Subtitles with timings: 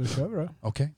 [0.00, 0.48] Då kör vi då.
[0.60, 0.94] Okej.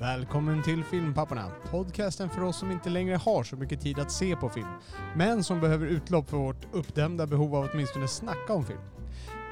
[0.00, 1.50] Välkommen till Filmpapporna.
[1.70, 4.68] Podcasten för oss som inte längre har så mycket tid att se på film,
[5.16, 8.80] men som behöver utlopp för vårt uppdämda behov av att åtminstone snacka om film.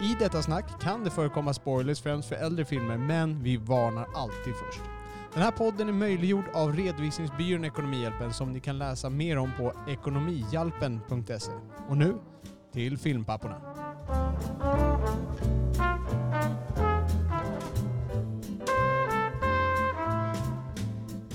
[0.01, 4.55] I detta snack kan det förekomma spoilers främst för äldre filmer, men vi varnar alltid
[4.55, 5.00] först.
[5.35, 9.73] Den här podden är möjliggjord av redovisningsbyrån Ekonomihjälpen som ni kan läsa mer om på
[9.89, 11.53] ekonomihjälpen.se.
[11.89, 12.15] Och nu,
[12.73, 13.61] till Filmpapporna.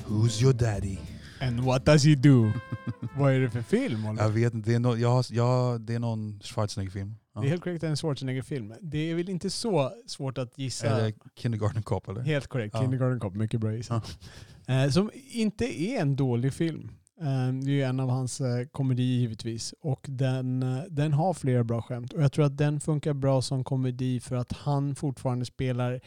[0.08, 0.98] Who's your daddy?
[1.46, 2.52] And what does he do?
[3.18, 4.06] Vad är det för film?
[4.06, 4.24] Oliver?
[4.24, 7.16] Jag vet inte, det är, no, jag har, jag, det är någon Schwarzenegger-film.
[7.34, 7.42] Ja.
[7.42, 8.74] Det är helt korrekt en Schwarzenegger-film.
[8.82, 10.88] Det är väl inte så svårt att gissa.
[10.88, 12.22] Eller Kindergarten Cop eller?
[12.22, 12.76] Helt korrekt.
[12.76, 12.82] Ja.
[12.82, 14.20] Kindergarten Cop, mycket bra gissat.
[14.68, 16.92] Eh, som inte är en dålig film.
[17.22, 19.74] Eh, det är ju en av hans eh, komedier givetvis.
[19.82, 22.14] Och den, den har flera bra skämt.
[22.14, 26.02] Och jag tror att den funkar bra som komedi för att han fortfarande spelar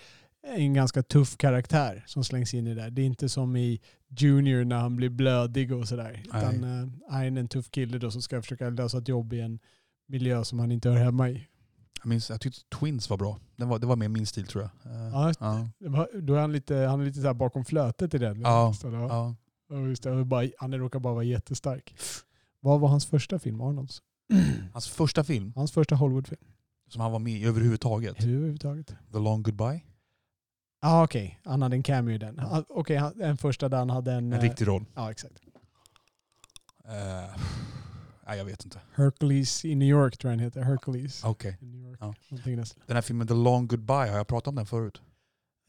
[0.47, 2.91] en ganska tuff karaktär som slängs in i det där.
[2.91, 3.81] Det är inte som i
[4.19, 6.23] Junior när han blir blödig och sådär.
[6.25, 6.65] Utan
[7.09, 9.59] han är en tuff kille då som ska försöka lösa ett jobb i en
[10.09, 11.47] miljö som han inte hör hemma i.
[12.03, 13.39] Jag, minns, jag tyckte Twins var bra.
[13.57, 14.93] Den var, det var mer min stil tror jag.
[14.93, 15.33] Eh, Ja,
[15.81, 16.07] ja.
[16.21, 18.41] Då är han lite, han är lite så bakom flötet i den.
[18.41, 19.35] Ja, det, ja.
[19.89, 20.25] just det.
[20.25, 21.95] Bara- Han råkar bara vara jättestark.
[22.61, 24.03] Vad var hans första film, Arnolds?
[24.73, 26.41] Hans första film Hans första Hollywoodfilm?
[26.89, 28.25] som han var med i överhuvudtaget.
[28.25, 28.87] Överhuvudtaget.
[29.13, 29.81] The Long Goodbye.
[30.81, 32.41] Ja ah, okej, han hade en cameo i den.
[32.41, 34.33] Ah, Okej, han- den första där han hade en...
[34.33, 34.85] En eh, riktig roll.
[34.95, 35.35] Ja, exakt.
[36.85, 37.41] Eh,
[38.27, 38.81] nej jag vet inte.
[38.95, 40.63] Hercules i New York tror jag den heter.
[40.63, 41.59] Hercules Okej.
[41.61, 41.99] York.
[42.01, 42.15] Ja.
[42.87, 45.03] Den här filmen The Long Goodbye, har jag pratat om den förut?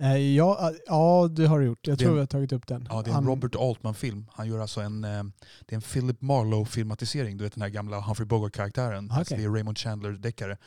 [0.02, 1.88] Eh, ja, ah, ja, det har du gjort.
[1.88, 2.88] Jag tror en- vi har tagit upp den.
[2.90, 4.26] Ja, det är en Han- Robert Altman-film.
[4.32, 5.24] Han gör alltså en, eh,
[5.66, 7.38] det är en Philip Marlowe-filmatisering.
[7.38, 9.12] Du vet den här gamla Humphrey Bogart-karaktären.
[9.12, 10.58] Ah, Alltså, det är Raymond Chandler-deckare.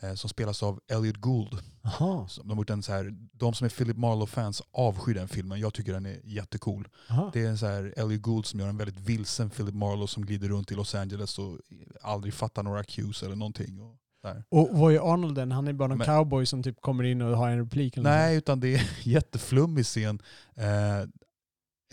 [0.00, 1.58] Eh, som spelas av Elliot Gould.
[1.84, 2.28] Aha.
[2.44, 5.60] De, har en så här, de som är Philip Marlowe-fans avskyr den filmen.
[5.60, 6.88] Jag tycker den är jättecool.
[7.10, 7.30] Aha.
[7.32, 10.26] Det är en så här Elliot Gould som gör en väldigt vilsen Philip Marlowe som
[10.26, 11.58] glider runt i Los Angeles och
[12.02, 13.80] aldrig fattar några cues eller någonting.
[13.80, 13.94] Och
[14.34, 14.44] där.
[14.48, 15.38] Och vad är Arnold?
[15.52, 17.96] Han är bara någon Men- cowboy som typ kommer in och har en replik.
[17.96, 20.22] eller något Nej, utan det är jätteflummig scen.
[20.56, 21.08] Eh,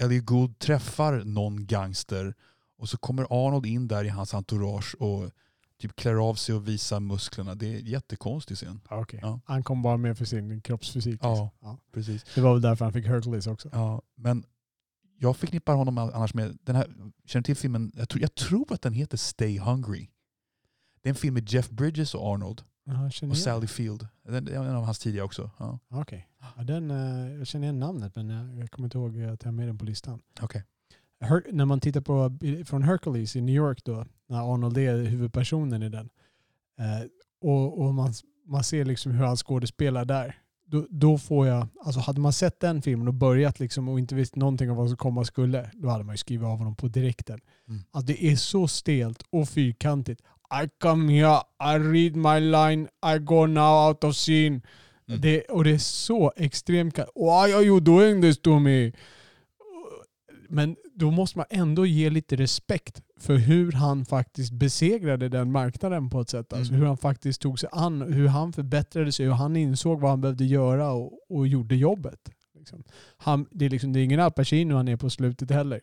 [0.06, 2.34] Elliot Gould träffar någon gangster
[2.78, 5.32] och så kommer Arnold in där i hans entourage och
[5.82, 7.56] typ klär av sig och visar musklerna.
[7.56, 8.82] Det är en jättekonstig scen.
[8.90, 9.20] Okej.
[9.24, 9.40] Ja.
[9.46, 11.20] Han kom bara med för sin kroppsfysik.
[11.24, 11.30] Ja.
[11.30, 11.50] liksom.
[11.62, 11.78] Ja.
[11.94, 12.24] Precis.
[12.36, 13.70] Det var väl därför han fick Hercules också.
[13.72, 14.44] Ja, men
[15.20, 16.88] jag förknippar honom annars med den här,
[17.26, 20.08] känner till filmen, jag tror, jag tror att den heter Stay Hungry.
[21.04, 22.62] Det är en film med Jeff Bridges och Arnold
[23.12, 23.38] känner och.
[23.38, 24.08] Sally Field.
[24.24, 25.52] Den är en av hans tidiga också.
[25.60, 25.80] Ja.
[25.90, 26.28] Okej.
[26.58, 29.48] Ja, den, eh, jag känner igen namnet men jag, jag kommer inte ihåg att jag
[29.48, 30.22] har med den på listan.
[30.42, 30.64] Okej.
[31.20, 35.84] Her- när man tittar på från Hercules i New York då, när Arnold är huvudpersonen
[35.84, 36.10] i den.
[36.80, 37.08] Eh,
[37.42, 38.14] och och man,
[38.46, 40.40] man ser liksom hur han skådespelar där.
[40.66, 44.16] Då, då får jag, alltså hade man sett den filmen och börjat liksom och inte
[44.16, 46.88] visst någonting om vad som komma skulle, då hade man ju skrivit av honom på
[46.88, 47.40] direkten.
[47.68, 47.82] Mm.
[47.92, 50.22] Alltså det är så stelt och fyrkantigt.
[50.64, 54.62] I come here, I read my line, I go now out of scene.
[55.08, 55.22] Mm.
[55.22, 56.98] Det, och det är så extremt...
[56.98, 58.92] Why are you doing this to me?
[60.50, 66.10] Men då måste man ändå ge lite respekt för hur han faktiskt besegrade den marknaden
[66.10, 66.54] på ett sätt.
[66.54, 66.82] Alltså Mm.
[66.82, 70.22] hur han faktiskt tog sig an, hur han förbättrade sig, hur han insåg vad han
[70.22, 72.20] behövde göra och, och gjorde jobbet.
[72.56, 72.84] Liksom.
[73.18, 75.82] Han, det, är liksom, det är ingen Al Pacino han är på slutet heller.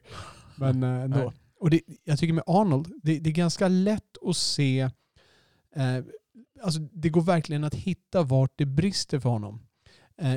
[0.56, 1.18] Men eh, ändå.
[1.18, 1.30] Nej.
[1.60, 4.80] Och det, jag tycker med Arnold, det, det är ganska lätt att se
[5.76, 5.98] eh,
[6.62, 9.60] alltså det går verkligen att hitta vart det brister för honom.
[10.18, 10.36] Eh,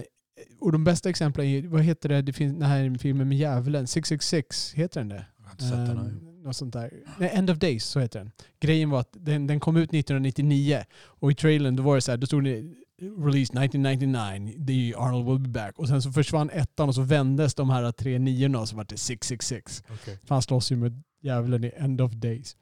[0.59, 3.87] och de bästa exemplen är, vad heter det, det finns den här filmen med djävulen,
[3.87, 5.25] 666, heter den det?
[5.37, 5.97] Jag har inte sett den.
[5.97, 6.93] Eh, något sånt där.
[7.17, 8.31] Nej, End of Days, så heter den.
[8.59, 12.11] Grejen var att den, den kom ut 1999 och i trailern då var det så
[12.11, 12.73] här, då stod det
[13.09, 15.79] Release 1999, the Arnold will be back.
[15.79, 18.83] Och sen så försvann ettan och så vändes de här tre niorna och så var
[18.83, 19.83] det 666.
[19.93, 20.19] Okej.
[20.25, 22.55] För han slåss ju med djävulen i End of Days.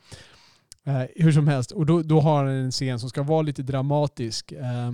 [0.83, 3.63] Eh, hur som helst, och då, då har han en scen som ska vara lite
[3.63, 4.51] dramatisk.
[4.51, 4.94] Eh, eh,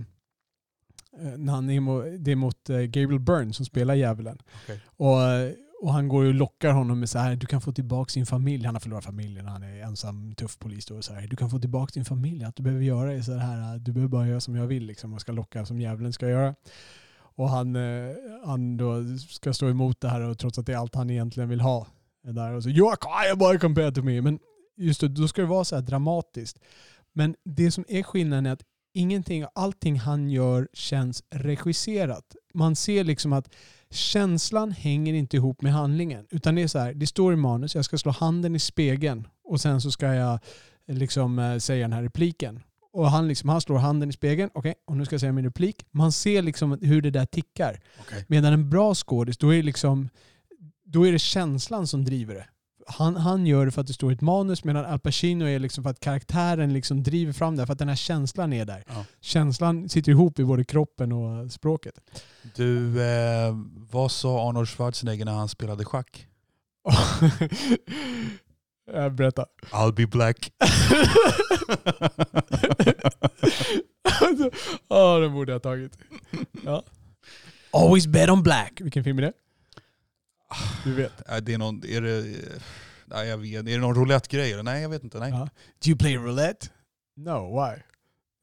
[1.37, 4.37] när han är mot, det är mot eh, Gabriel Byrne som spelar djävulen.
[4.63, 4.79] Okej.
[4.97, 5.51] Och, eh,
[5.81, 8.65] och han går och lockar honom med så här, du kan få tillbaka sin familj.
[8.65, 10.95] Han har förlorat familjen, han är ensam tuff polis då.
[10.95, 12.43] Och så här, du kan få tillbaka din familj.
[12.43, 15.13] Att du behöver göra är så här, du behöver bara göra som jag vill liksom,
[15.13, 16.55] och ska locka som djävulen ska göra.
[17.37, 18.15] Och han, eh,
[18.45, 21.49] han då ska stå emot det här och trots att det är allt han egentligen
[21.49, 21.87] vill ha.
[22.27, 24.21] är Där och så, you are quiet compared to me.
[24.21, 24.39] Men
[24.77, 26.59] just det, då ska det vara så här dramatiskt.
[27.13, 28.63] Men det som är skillnaden är att
[28.93, 32.35] ingenting, allting han gör känns regisserat.
[32.53, 33.49] Man ser liksom att
[33.91, 36.27] känslan hänger inte ihop med handlingen.
[36.29, 39.27] Utan det är så här, det står i manus, jag ska slå handen i spegeln
[39.43, 40.39] och sen så ska jag
[40.87, 42.59] liksom eh, säga den här repliken.
[42.93, 45.45] Och han, liksom, han slår handen i spegeln, okej, och nu ska jag säga min
[45.45, 45.85] replik.
[45.91, 47.79] Man ser liksom hur det där tickar.
[47.99, 48.25] Okej.
[48.27, 50.09] Medan en bra skådis, då är det liksom
[50.87, 52.45] då är det känslan som driver det.
[52.89, 55.59] Han, han gör det för att det står i ett manus medan Al Pacino är
[55.59, 58.83] liksom för att karaktären liksom driver fram det, för att den här känslan är där.
[58.87, 59.05] Ja.
[59.21, 61.93] Känslan sitter ihop i både kroppen och språket.
[62.55, 63.55] Du, eh,
[63.91, 66.27] vad sa Arnold Schwarzenegger när han spelade schack?
[68.93, 69.45] Jag berätta.
[69.71, 70.51] I'll be black.
[74.87, 75.97] Ja, den borde jag ha tagit.
[76.65, 76.83] Ja.
[77.71, 78.81] Always bet on black.
[78.81, 79.33] Vilken film är det?
[80.83, 81.13] Du vet.
[81.29, 82.25] Nej, det är någon, är det,
[83.05, 84.63] nej jag vet, är det någon roulette-grej eller?
[84.63, 85.19] Nej jag vet inte.
[85.19, 85.29] Nej.
[85.29, 85.49] Ja.
[85.83, 86.67] Do you play roulette?
[87.15, 87.81] No, why?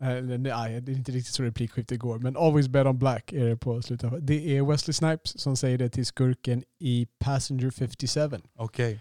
[0.02, 2.18] Eh, Nej, det är inte riktigt så replikskiftet går.
[2.18, 4.12] Men Always Bet on Black är det på slutet.
[4.20, 8.30] Det är Wesley Snipes som säger det till skurken i Passenger 57.
[8.56, 9.00] Okej.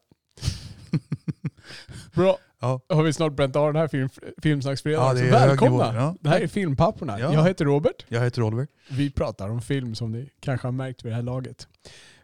[2.15, 2.39] Bra.
[2.61, 2.81] Ja.
[2.89, 4.09] Har vi snart bränt av den här film,
[4.43, 5.07] filmsnacksfredagen.
[5.07, 5.95] Ja, det Så är hög välkomna!
[5.95, 6.15] Ja.
[6.21, 7.21] Det här är Filmpapporna.
[7.21, 7.33] Ja.
[7.33, 8.05] Jag heter Robert.
[8.09, 8.67] Jag heter Oliver.
[8.91, 11.69] Vi pratar om film som ni kanske har märkt vid det här laget.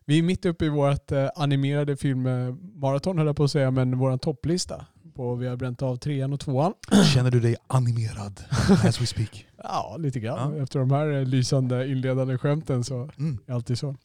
[0.07, 3.99] Vi är mitt uppe i vårt eh, animerade filmmaraton höll jag på att säga, men
[3.99, 4.87] vår topplista.
[5.15, 6.73] På, vi har bränt av trean och tvåan.
[7.15, 8.41] Känner du dig animerad
[8.85, 9.47] as we speak?
[9.67, 10.57] Ja, lite grann.
[10.57, 10.63] Ja.
[10.63, 13.35] Efter de här eh, lysande inledande skämten så Mm.
[13.35, 13.97] är det alltid så.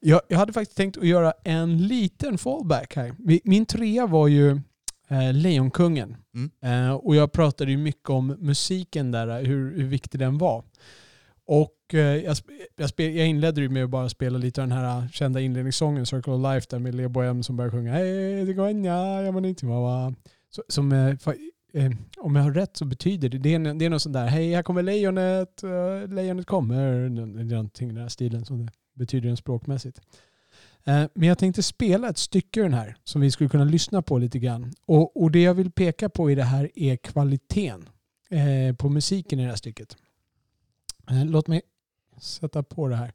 [0.00, 3.08] Jag, jag hade faktiskt tänkt att göra en liten fallback här.
[3.18, 4.50] Mi- Min trea var ju
[5.08, 6.16] eh, Lejonkungen.
[6.34, 6.50] Mm.
[6.88, 10.64] Eh, och jag pratade ju mycket om musiken där, eh, hur, hur viktig den var.
[11.52, 12.36] Och eh, jag,
[12.76, 16.06] jag, spel, jag inledde ju med att bara spela lite av den här kända inledningssången
[16.06, 19.22] Circle of Life där med Leo Bohem som börjar sjunga Hej, det går en ja,
[19.22, 20.14] jag inte mamma.
[20.50, 21.08] Så, som, eh,
[21.72, 24.26] eh, om jag har rätt så betyder det, det är, det är något sånt där,
[24.26, 29.28] hej här kommer lejonet, eh, lejonet kommer, någonting i den här stilen som det betyder
[29.28, 30.00] den språkmässigt.
[30.84, 34.02] Eh, Men jag tänkte spela ett stycke ur den här som vi skulle kunna lyssna
[34.02, 34.72] på lite grann.
[34.86, 37.88] Och, och det jag vill peka på i det här är kvaliteten
[38.30, 39.96] eh, på musiken i det här stycket.
[41.10, 41.62] Eh, låt mig
[42.20, 43.10] sätta på det här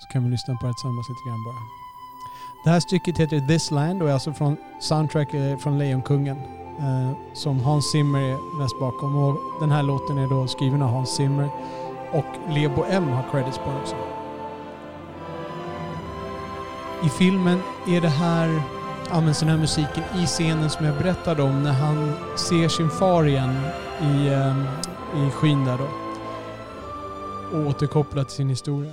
[0.00, 1.62] så kan vi lyssna på det tillsammans lite grann bara.
[2.64, 6.36] Det här stycket heter This Land och är alltså från soundtrack eh, från Lejonkungen
[6.78, 9.16] eh, som Hans Zimmer är mest bakom.
[9.16, 11.48] Och den här låten är då skriven av Hans Zimmer
[12.12, 13.96] och Lebo M har credits på den också.
[17.04, 18.62] I filmen är det här,
[19.10, 23.24] används den här musiken i scenen som jag berättade om när han ser sin far
[23.24, 23.60] igen
[24.00, 26.01] i, eh, i skyn där då.
[27.52, 28.92] Och återkoppla till sin historia.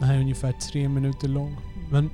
[0.00, 1.56] Den här är ungefär tre minuter lång.
[1.90, 2.10] Men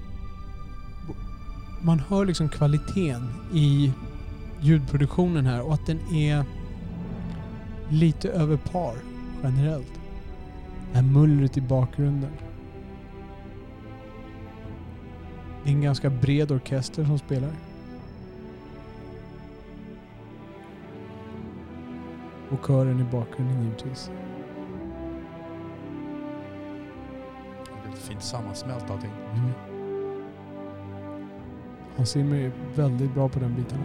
[1.83, 3.93] man hör liksom kvaliteten i
[4.61, 6.45] ljudproduktionen här och att den är
[7.91, 8.95] lite över par
[9.43, 10.01] generellt.
[10.91, 12.31] Det här mullret i bakgrunden.
[15.65, 17.70] Det är en ganska bred orkester som spelar.
[22.51, 24.11] Och kören i bakgrunden givetvis.
[27.87, 29.11] Är fint sammansmält allting.
[29.11, 29.51] Mm.
[31.97, 33.79] Hans Zimmer är väldigt bra på den biten.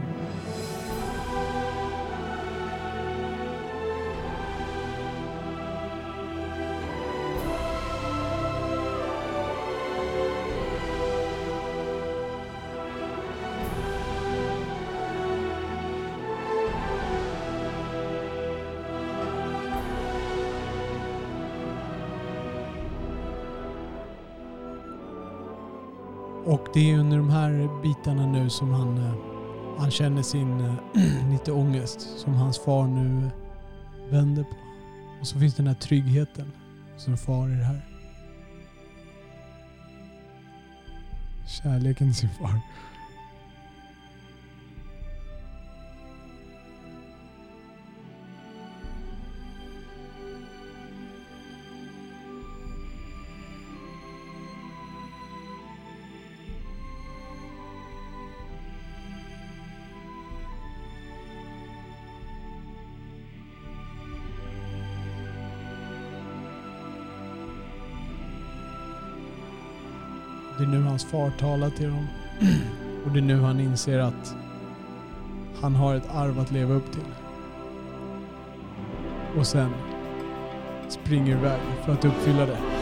[26.76, 29.14] Det är under de här bitarna nu som han, eh,
[29.78, 30.76] han känner sin eh,
[31.32, 33.30] lite ångest som hans far nu
[34.10, 34.56] vänder på.
[35.22, 36.52] Och så finns den här tryggheten
[36.98, 37.82] som far i det här.
[41.48, 42.60] Kärleken till sin far.
[70.58, 72.08] Det är nu hans far talar till dem.
[73.06, 74.36] Och det är nu han inser att
[75.62, 77.14] han har ett arv att leva upp till.
[79.38, 79.70] Och sen
[80.90, 82.75] springer iväg för att uppfylla det.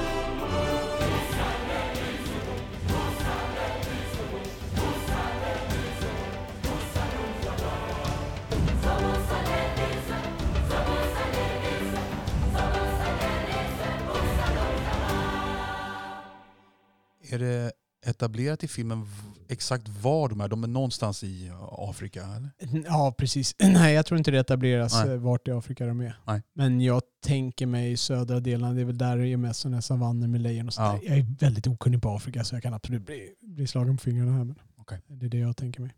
[18.24, 19.08] Etablerat i filmen
[19.48, 20.48] exakt var de är?
[20.48, 22.24] De är någonstans i Afrika?
[22.24, 22.50] Eller?
[22.86, 23.56] Ja, precis.
[23.60, 25.14] Nej, jag tror inte det etableras Nej.
[25.14, 26.16] eh, vart i Afrika de är.
[26.28, 26.42] Nej.
[26.54, 30.28] Men jag tänker mig södra delarna, det är väl där det är mest sådana savanner
[30.28, 30.90] med lejon och sådär.
[30.94, 31.00] Ja.
[31.04, 34.32] Jag är väldigt okunnig på Afrika så jag kan absolut bli, bli slagen på fingrarna
[34.38, 34.44] här.
[34.44, 35.02] Men Okej.
[35.08, 35.96] Det är det jag tänker mig.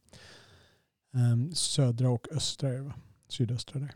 [1.16, 2.94] Ehm, södra och östra är det va?
[3.30, 3.92] Sydöstra där.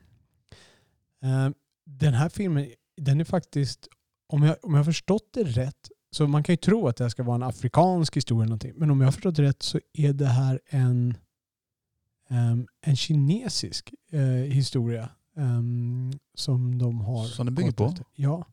[1.23, 1.53] Ehm,
[1.85, 3.87] den här filmen, den är faktiskt,
[4.27, 7.03] om jag, om jag har förstått det rätt, så man kan ju tro att det
[7.03, 8.73] här ska vara en afrikansk historia eller någonting.
[8.75, 11.17] Men om jag har förstått rätt så är det här en,
[12.29, 14.21] ehm, en kinesisk eh,
[14.53, 17.85] historia ehm, som de har Som den bygger på?
[17.85, 18.05] efter.
[18.15, 18.45] Ja.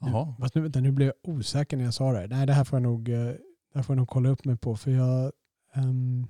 [0.00, 0.34] Jaha.
[0.54, 2.28] Nu, vänta, nu blev jag osäker när jag sa det här.
[2.28, 3.32] Nej, det här får jag nog, eh,
[3.74, 4.76] det får jag nog kolla upp mig på.
[4.76, 5.32] För jag,
[5.74, 6.26] ehm,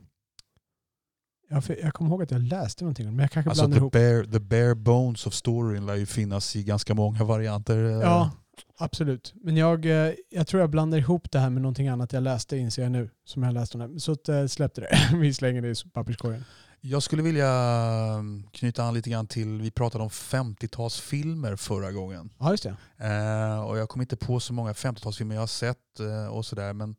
[1.50, 3.80] ja, för jag kommer ihåg att jag läste någonting men jag kanske Alltså blandar the
[3.80, 3.92] ihop.
[3.92, 7.84] bare, the bare bones of storyn lär ju finnas i ganska många varianter.
[7.84, 7.90] eh.
[7.90, 8.30] Ja,
[8.78, 9.34] absolut.
[9.36, 12.56] Men jag, eh, jag tror jag blandar ihop det här med någonting annat jag läste,
[12.56, 13.10] inser jag nu.
[13.24, 14.00] Som jag läste om det.
[14.00, 15.10] Så att, eh, släppte det.
[15.16, 16.44] Vi slänger det i papperskorgen.
[16.86, 17.50] Jag skulle vilja
[18.14, 22.30] mm, knyta an lite grann till, vi pratade om 50-talsfilmer förra gången.
[22.38, 22.76] Ja, just det.
[22.98, 26.72] Eh, och jag kom inte på så många 50-talsfilmer jag har sett eh, och sådär.
[26.72, 26.96] Men,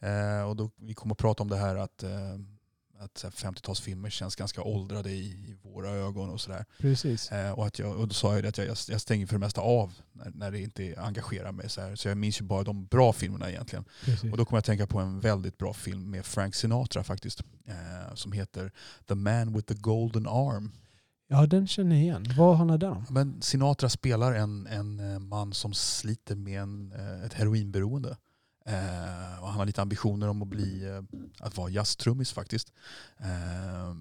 [0.00, 2.10] eh, och då, vi kommer att prata om det här att, eh,
[3.04, 6.64] att så här 50-talsfilmer känns ganska åldrade i, i våra ögon och sådär.
[6.78, 7.32] Precis.
[7.32, 9.38] Eh, och, att jag, och då sa jag att jag, jag jag stänger för det
[9.38, 11.70] mesta av när, när det inte engagerar mig.
[11.70, 11.96] Så, här.
[11.96, 13.84] så jag minns ju bara de bra filmerna egentligen.
[14.04, 14.32] Precis.
[14.32, 17.42] Och då kommer jag att tänka på en väldigt bra film med Frank Sinatra faktiskt.
[17.66, 18.72] Eh, som heter
[19.06, 20.72] The Man with the Golden Arm.
[21.28, 22.26] Ja, den känner jag igen.
[22.36, 23.06] Vad handlar den om?
[23.10, 28.16] Men Sinatra spelar en, en eh, man som sliter med en, eh, ett heroinberoende.
[28.66, 31.02] Eh, och han har lite ambitioner om att bli eh,
[31.40, 32.72] att vara jazztrummis faktiskt.
[33.18, 33.94] Eh,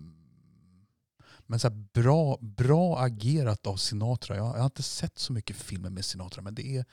[1.46, 4.36] men så bra, bra agerat av Sinatra.
[4.38, 6.86] Jag, jag har inte sett så mycket filmer med Sinatra men det är,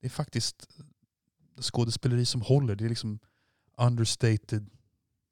[0.00, 0.68] det är faktiskt
[1.60, 2.74] skådespeleri som håller.
[2.76, 3.18] Det är liksom
[3.76, 4.70] understated,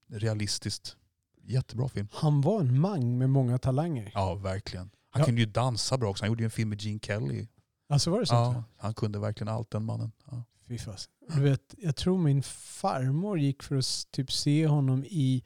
[0.08, 0.96] realistiskt.
[1.46, 2.08] Jättebra film.
[2.12, 4.10] Han var en mang med många talanger.
[4.14, 4.90] Ja, verkligen.
[5.10, 5.26] Han Ja.
[5.26, 6.24] kunde ju dansa bra också.
[6.24, 7.48] Han gjorde ju en film med Gene Kelly.
[7.88, 8.34] Alltså var det så?
[8.34, 10.12] Ja, han kunde verkligen allt den mannen.
[10.30, 10.42] Ja.
[10.68, 11.08] Fy fas.
[11.34, 15.42] Du vet, jag tror min farmor gick för att typ se honom i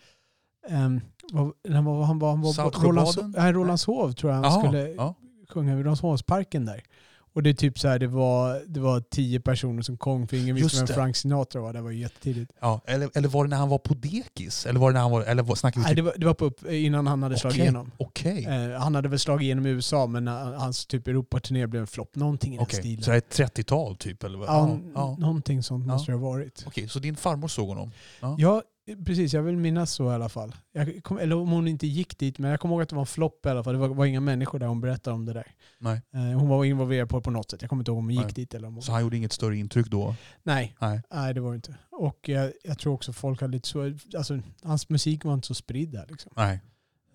[0.69, 1.01] um,
[1.33, 2.83] vad, han var, han var, han var?
[2.85, 5.15] Rolands, nej, Rolandshov tror jag han Jaha, skulle ja.
[5.49, 6.85] sjunga vid Rolandshovsparken där.
[7.33, 10.37] Och det är typ så här, det var, det var tio personer som kom för
[10.37, 10.87] ingen visste vem.
[10.87, 11.73] Frank Sinatra var.
[11.73, 12.53] Det var ju jättetidigt.
[12.61, 14.67] Ja, eller, eller var det när han var på dekis?
[14.67, 16.27] Eller var det när han var, eller var, snackar vi Nej, typ, det, var, det
[16.27, 17.91] var på upp, innan han hade slagit igenom.
[17.99, 18.45] okej.
[18.45, 22.17] Eh, han hade väl slagit igenom i USA men hans typ Europaturné blev en flopp.
[22.17, 23.03] Någonting i den Okej, stilen.
[23.05, 24.25] Så det är 30-tal typ?
[24.25, 24.39] Eller?
[24.39, 25.17] ja, Ja, ja.
[25.19, 25.93] Någonting sånt Ja.
[25.93, 26.65] måste det ha varit.
[26.67, 27.93] Okej, så din farmor såg honom?
[28.39, 28.63] Ja,
[28.97, 29.35] precis.
[29.35, 30.55] Jag vill minnas så i alla fall.
[31.03, 33.07] Kom, eller om hon inte gick dit, men jag kommer ihåg att det var en
[33.07, 33.73] flopp i alla fall.
[33.73, 35.47] Det var, var inga människor där hon berättade om det där.
[35.79, 36.03] Nej.
[36.15, 37.63] Eh, hon var involverad på på något sätt.
[37.63, 38.33] Jag kommer inte ihåg om hon gick Nej.
[38.33, 38.83] dit eller om hon...
[38.83, 40.15] Så han gjorde inget större intryck då?
[40.43, 41.03] Nej, Nej.
[41.11, 41.75] nej, det var det inte.
[41.91, 43.95] Och jag, jag tror också folk hade lite så...
[44.17, 46.07] Alltså, hans musik var inte så spridd där.
[46.09, 46.33] Liksom.
[46.37, 46.61] Nej.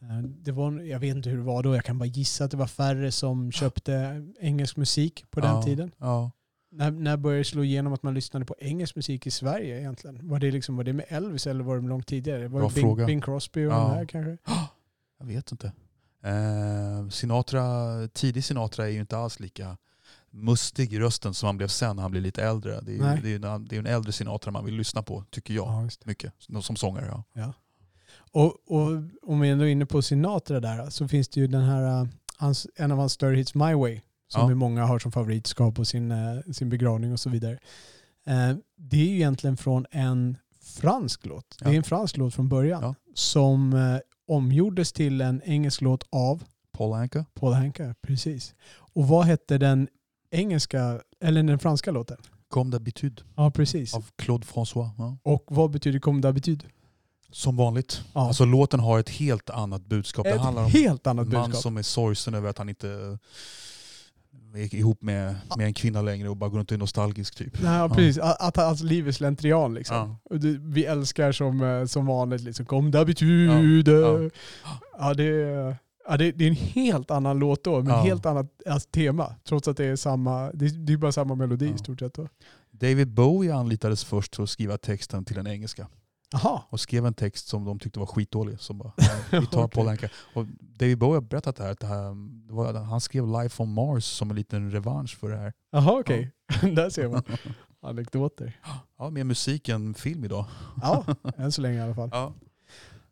[0.01, 1.75] Eh, Det var, jag vet inte hur det var då.
[1.75, 5.63] Jag kan bara gissa att det var färre som köpte engelsk musik på den ja,
[5.63, 5.91] tiden.
[5.97, 6.31] Ja.
[6.75, 10.29] När, när började det slå igenom att man lyssnade på engelsk musik i Sverige egentligen?
[10.29, 12.47] Var det, liksom, var det med Elvis eller var det långt tidigare?
[12.47, 13.05] Var Bra det Bing, fråga.
[13.05, 13.77] Bing Crosby och Ja.
[13.79, 14.37] de här kanske?
[15.19, 15.71] Jag vet inte.
[16.23, 17.63] Eh, Sinatra,
[18.13, 19.77] tidig Sinatra är ju inte alls lika
[20.31, 22.81] mustig i rösten som han blev sen när han blev lite äldre.
[22.81, 25.23] Det är, ju, det är, en- det är en äldre Sinatra man vill lyssna på,
[25.29, 25.67] tycker jag.
[25.67, 25.89] Ja.
[26.05, 26.33] Mycket.
[26.61, 27.53] Som sångare, ja.
[28.31, 28.89] Och, och
[29.21, 32.67] om vi ändå är inne på Sinatra där så finns det ju den här, hans,
[32.75, 34.01] en av hans större hits My Way
[34.33, 34.55] som Ja.
[34.55, 36.17] många har som favorit, ska på sin, eh,
[36.51, 37.59] sin begravning och så vidare.
[38.27, 41.55] Eh, det är ju egentligen från en fransk låt.
[41.59, 41.77] Det är Ja.
[41.77, 42.95] en fransk låt från början Ja.
[43.13, 43.97] som eh,
[44.27, 47.25] omgjordes till en engelsk låt av Paul Anka.
[47.33, 47.95] Paul Hanka.
[48.01, 48.55] Precis.
[48.75, 49.87] Och vad hette den
[50.31, 52.17] engelska, eller den franska låten?
[52.49, 53.93] Comme d'habitude Ja, precis.
[53.93, 54.89] av Claude François.
[54.97, 55.17] Ja.
[55.23, 56.61] Och vad betyder comme d'habitude?
[57.31, 58.01] Som vanligt.
[58.13, 58.27] Ja.
[58.27, 60.23] Alltså låten har ett helt annat budskap.
[60.23, 61.61] Det Ett handlar om helt annat en man budskap.
[61.63, 63.17] som är sorgsen över att han inte
[64.55, 67.61] ihop med, med en kvinna längre och bara går runt och är nostalgisk typ.
[67.63, 68.17] Nej, ja, precis.
[68.17, 69.95] Att, att hans liv är slentrian liksom.
[70.29, 70.37] Ja.
[70.61, 73.89] Vi älskar som, eh, som vanligt liksom, kom d'habitude.
[73.91, 74.29] Ja, Ja,
[74.99, 75.13] ja.
[75.13, 78.01] det, är- ja det, det är en helt annan låt då, men Ja.
[78.01, 79.35] helt annat alltså, tema.
[79.47, 81.75] Trots att det är samma, det, är- det är bara samma melodi Ja.
[81.75, 82.13] i stort sett.
[82.13, 82.27] Då.
[82.71, 85.87] David Bowie anlitades först för att skriva texten till den engelska.
[86.33, 86.67] Aha.
[86.69, 88.59] och skrev en text som de tyckte var skitdålig.
[88.59, 88.91] Så bara,
[89.31, 89.69] vi tar Okej.
[89.75, 90.09] Paul Anka.
[90.33, 92.03] Och David Bowie har berättat det här, att det här
[92.47, 95.53] det var, han skrev Life on Mars som en liten revansch för det här.
[95.71, 96.31] Jaha, okej.
[96.61, 97.23] Där ser man.
[97.81, 98.59] Anekdoter.
[98.97, 100.45] Ja, mer musik än film idag.
[100.81, 101.05] Ja,
[101.37, 102.09] än så länge i alla fall.
[102.11, 102.33] Ja.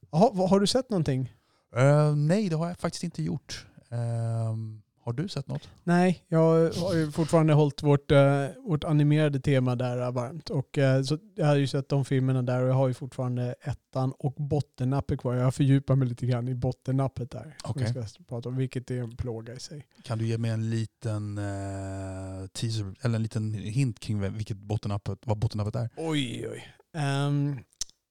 [0.10, 1.34] Vad- har du sett någonting?
[1.75, 3.66] Eh, nej, det har jag faktiskt inte gjort.
[3.90, 4.56] Eh,
[5.03, 5.70] Har du sett något?
[5.84, 10.50] Nej, jag har ju fortfarande hållit vårt, eh, vårt animerade tema där eh, varmt.
[10.50, 13.55] Och, eh, så jag har ju sett de filmerna där och jag har ju fortfarande
[13.62, 15.34] ettan och bottennappet kvar.
[15.34, 17.55] Jag har fördjupat mig lite grann i bottennappet där.
[17.63, 17.93] Okej.
[17.96, 19.88] vi ska prata om, vilket är en plåga i sig.
[20.03, 25.20] Kan du ge mig en liten eh, teaser, eller en liten hint kring vilket bottennappet,
[25.25, 25.89] vad bottennappet är?
[25.98, 26.63] Oj, oj.
[26.93, 27.60] Ehm,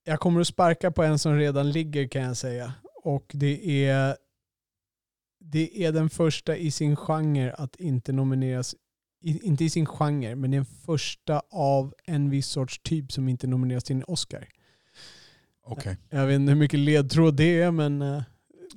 [0.04, 2.73] jag kommer att sparka på en som redan ligger kan jag säga.
[3.02, 4.16] Och det är,
[5.52, 8.75] det är den första i sin genre att inte nomineras,
[9.23, 13.85] inte i sin genre, men den första av en viss sorts typ som inte nomineras
[13.85, 14.49] till en Oscar.
[15.64, 15.97] Okej.
[16.11, 18.23] Jag vet inte hur mycket ledtråd det är, men eh,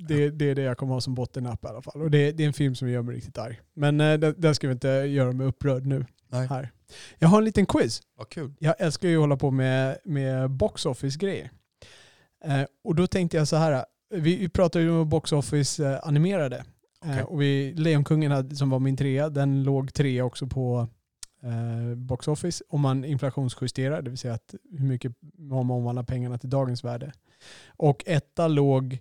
[0.08, 2.02] det, det är det jag kommer ha som bottennapp i alla fall.
[2.02, 3.60] Och det, det är en film som gör mig riktigt arg.
[3.74, 6.06] Men eh, det ska vi inte göra mig upprörd nu.
[6.28, 6.48] Nej.
[6.48, 6.72] Här.
[7.20, 8.02] Jag har en liten quiz.
[8.18, 8.54] Vad kul.
[8.60, 11.52] Jag älskar ju att hålla på med, med box office-grejer.
[12.46, 13.86] Eh, och då tänkte jag så här.
[14.14, 16.56] Vi, vi pratade ju om box office eh, animerade.
[17.06, 17.24] Eh, Okej.
[17.24, 20.88] och vi, Lejonkungen som var min trea, den låg trea också på
[21.44, 22.64] eh, box office.
[22.70, 27.14] Om man inflationsjusterar, det vill säga att hur mycket man omvandlar pengarna till dagens värde.
[27.68, 29.00] Och etta låg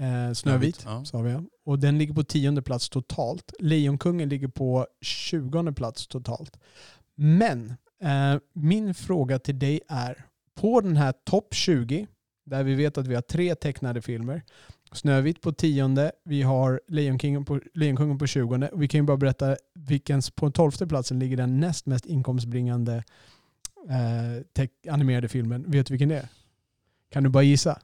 [0.00, 1.04] eh, Snövit, Ja.
[1.04, 1.36] sa vi.
[1.64, 3.52] Och den ligger på tionde plats totalt.
[3.58, 6.58] Lejonkungen ligger på tjugonde plats totalt.
[7.14, 12.06] Men eh, min fråga till dig är, på den här topp 20,
[12.44, 14.42] där vi vet att vi har tre tecknade filmer,
[14.92, 18.68] Snövit på tionde, vi har Lejonkungen på, Lejonkungen på tjugonde.
[18.68, 23.04] Och vi kan ju bara berätta vilken på tolfte platsen ligger den näst mest inkomstbringande
[23.88, 25.64] eh, animerade filmen.
[25.70, 26.28] Vet du vilken det är?
[27.10, 27.78] Kan du bara gissa?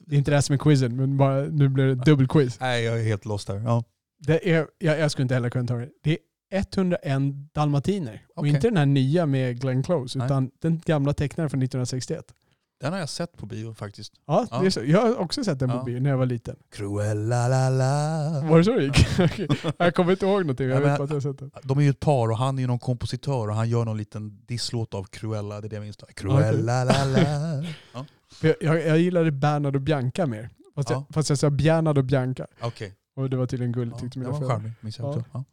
[0.00, 2.60] Det är inte det här som är quizen, men bara, nu blir det dubbelquiz.
[2.60, 3.62] Nej, jag är helt lost här.
[3.64, 3.84] Ja.
[4.18, 5.88] Det är, jag, jag skulle inte heller kunna ta det.
[6.02, 6.18] Det
[6.50, 8.26] är 101 dalmatiner.
[8.28, 8.50] Och Okej.
[8.54, 10.26] inte den här nya med Glenn Close, Nej.
[10.26, 12.34] utan den gamla tecknaren från 1961.
[12.82, 14.12] Den har jag sett på bio faktiskt.
[14.26, 14.82] Ja, Ja.
[14.84, 15.82] Jag har också sett den på Ja.
[15.82, 16.56] bio när jag var liten.
[16.72, 18.48] Cruella la la.
[18.48, 19.06] Var det så det gick?
[19.20, 19.48] Okej.
[19.78, 21.50] jag kommer inte ihåg någonting, jag Ja, vet bara att jag sett den.
[21.62, 23.96] De är ju ett par och han är ju någon kompositör och han gör någon
[23.98, 25.60] liten disslåt av Cruella.
[25.60, 25.96] Det är det jag minns.
[26.16, 27.64] Cruella la la.
[28.42, 30.50] Jag, jag, jag gillade Bernhard och Bianca mer.
[30.74, 30.94] Fast, Ja.
[31.08, 32.46] jag, fast jag sa Bernhard och Bianca.
[32.60, 32.94] Okej.
[33.16, 34.72] Och det var tydligen gulligt Ja, tyckte mina föräldrar.
[34.98, 35.22] Ja.
[35.32, 35.44] Ja.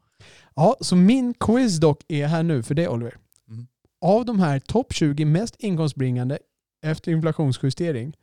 [0.56, 3.18] Ja, så min quiz dock är här nu för dig Oliver.
[3.50, 3.68] Mm.
[4.02, 6.40] Av de här topp 20 mest inkomstbringande
[6.82, 8.18] efter inflationsjustering,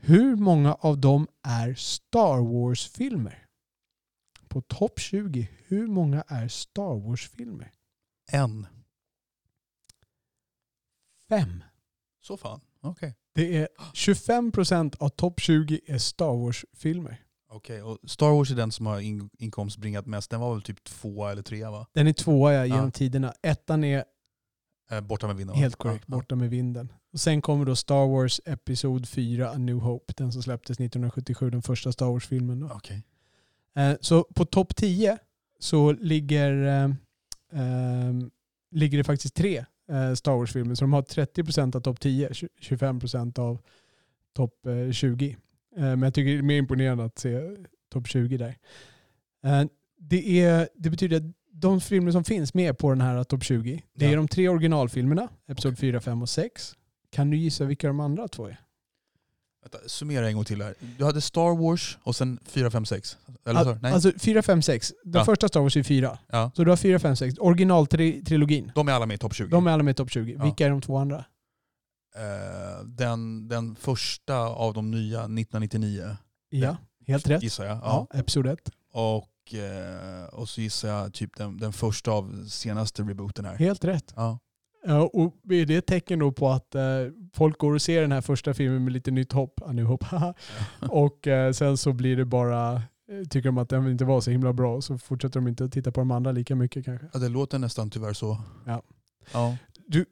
[0.00, 3.46] hur många av dem är Star Wars-filmer?
[4.48, 7.72] På topp 20, hur många är Star Wars-filmer?
[8.32, 8.66] En.
[11.28, 11.64] Fem.
[12.22, 12.60] Så fan.
[12.80, 13.14] Okej.
[13.34, 17.22] Det är 25% av topp 20 är Star Wars-filmer.
[17.48, 20.30] Okej, och Star Wars är den som har in, inkomstbringat mest.
[20.30, 21.86] Den var väl typ två eller tre va?
[21.92, 22.90] Den är tvåa ja, genom Ja.
[22.90, 23.32] tiderna.
[23.42, 24.04] Ettan är
[25.02, 26.92] borta med vinden helt korrekt, borta med vinden.
[27.12, 31.50] Och sen kommer då Star Wars Episod 4, A New Hope, den som släpptes 1977,
[31.50, 32.60] den första Star Wars-filmen.
[32.60, 32.66] Då.
[32.74, 33.02] Okej.
[33.76, 35.18] Eh, Så på topp 10
[35.58, 36.90] så ligger, eh,
[37.52, 38.30] ehm,
[38.70, 40.74] ligger det faktiskt tre eh, Star Wars-filmer.
[40.74, 43.58] Så de har 30% av topp 10, 20 25% av
[44.36, 45.30] topp eh, 20.
[45.30, 45.36] Eh,
[45.82, 47.40] Men jag tycker det är mer imponerande att se
[47.92, 48.56] topp 20 där.
[49.44, 49.64] Eh,
[49.98, 51.22] Det, är, det betyder att
[51.58, 54.16] de filmer som finns med på den här topp 20, det är Ja.
[54.16, 55.80] de tre originalfilmerna, Episod Okej.
[55.80, 56.74] 4, 5 och 6.
[57.10, 58.60] Kan du gissa vilka de andra två är?
[59.62, 60.74] Vänta, summera en gång till här.
[60.98, 63.16] Du hade Star Wars och sen 4, 5, 6?
[63.46, 63.74] Eller så?
[63.74, 63.92] Nej?
[63.92, 64.92] Alltså 4, 5, 6.
[65.04, 65.24] Den Ja.
[65.24, 66.18] första Star Wars är 4.
[66.28, 66.50] ja.
[66.54, 67.38] Så du har 4, 5, 6.
[67.38, 68.72] Originaltrilogin.
[68.74, 69.48] De är alla med i topp 20?
[69.50, 70.32] De är alla med i topp 20.
[70.38, 70.44] Ja.
[70.44, 71.24] Vilka är de två andra?
[72.16, 76.16] Eh, den, den första av de nya, 1999,
[76.50, 77.42] Ja, helt rätt.
[77.42, 77.76] gissar jag.
[77.76, 78.18] Ja, Ja.
[78.18, 78.70] episod 1.
[78.92, 79.24] Och,
[80.32, 83.54] och så gissar jag typ den, den första av senaste rebooten här.
[83.54, 84.12] Helt rätt.
[84.16, 84.38] Ja.
[84.88, 86.82] Ja, och är det ett tecken då på att eh,
[87.32, 89.60] folk går och ser den här första filmen med lite nytt hopp?
[89.60, 90.04] Ja, nu hopp.
[90.80, 94.30] och eh, sen så blir det bara, eh, tycker de att den inte var så
[94.30, 97.06] himla bra så fortsätter de inte att titta på de andra lika mycket kanske.
[97.12, 98.38] ja, det låter nästan tyvärr så.
[98.66, 98.82] Ja.
[99.32, 99.56] Ja.
[99.86, 100.04] Du,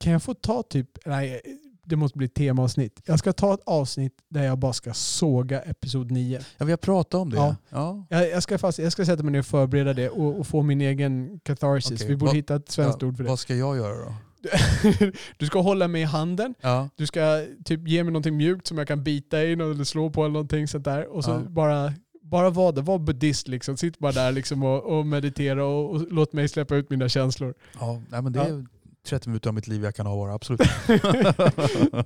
[0.00, 1.42] kan jag få ta typ, nej
[1.88, 3.00] det måste bli ett temaavsnitt.
[3.06, 6.40] Jag ska ta ett avsnitt där jag bara ska såga episod 9.
[6.58, 7.36] ja, vi har pratat om det.
[7.36, 7.56] Ja.
[7.68, 8.06] Ja.
[8.10, 10.62] Jag, jag, ska, fast, jag ska sätta mig ner och förbereda det och, och få
[10.62, 11.92] min egen catharsis.
[11.92, 13.30] Okej, Vi borde vad- hitta ett svenskt Ja, ord för det.
[13.30, 14.14] Vad ska jag göra då?
[15.38, 16.54] du ska hålla mig i handen.
[16.60, 16.88] Ja.
[16.96, 20.22] Du ska typ ge mig någonting mjukt som jag kan bita i eller slå på
[20.22, 21.06] eller någonting sånt där.
[21.16, 22.80] Och så bara, bara vara det.
[22.80, 23.76] Var buddhist liksom.
[23.76, 27.54] Sitt bara där liksom och, och meditera och, och låt mig släppa ut mina känslor.
[27.80, 28.64] ja nej, men det Ja.
[29.12, 30.60] Är 30 minuter av mitt liv jag kan ha vara, absolut.